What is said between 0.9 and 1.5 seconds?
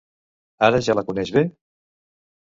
la coneix bé?